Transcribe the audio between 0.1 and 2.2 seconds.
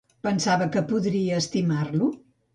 Pensava que podria estimar-lo?